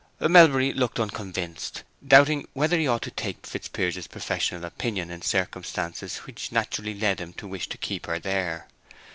Melbury 0.19 0.73
looked 0.73 0.99
unconvinced, 0.99 1.83
doubting 2.07 2.47
whether 2.53 2.75
he 2.79 2.87
ought 2.87 3.03
to 3.03 3.11
take 3.11 3.45
Fitzpiers's 3.45 4.07
professional 4.07 4.65
opinion 4.65 5.11
in 5.11 5.21
circumstances 5.21 6.17
which 6.25 6.51
naturally 6.51 6.95
led 6.95 7.21
him 7.21 7.33
to 7.33 7.47
wish 7.47 7.69
to 7.69 7.77
keep 7.77 8.07
her 8.07 8.17
there. 8.17 8.67